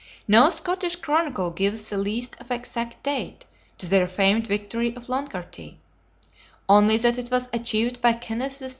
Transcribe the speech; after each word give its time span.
No 0.27 0.49
Scottish 0.49 0.95
chronicler 0.95 1.51
gives 1.51 1.91
the 1.91 1.95
least 1.99 2.35
of 2.39 2.49
exact 2.49 3.03
date 3.03 3.45
to 3.77 3.85
their 3.85 4.07
famed 4.07 4.47
victory 4.47 4.95
of 4.95 5.09
Loncarty, 5.09 5.77
only 6.67 6.97
that 6.97 7.19
it 7.19 7.29
was 7.29 7.47
achieved 7.53 8.01
by 8.01 8.13
Kenneth 8.13 8.63
III. 8.63 8.69